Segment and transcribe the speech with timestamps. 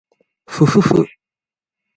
[0.47, 1.05] ふふふ